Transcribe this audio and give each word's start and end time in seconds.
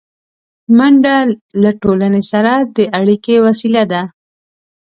منډه 0.77 1.15
له 1.63 1.71
ټولنې 1.81 2.21
سره 2.31 2.53
د 2.75 2.77
اړیکې 2.99 3.35
وسیله 3.45 3.83
ده 3.91 4.01